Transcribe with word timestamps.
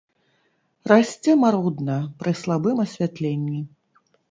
Расце 0.91 1.35
марудна, 1.43 1.99
пры 2.23 2.35
слабым 2.41 2.83
асвятленні. 2.87 3.61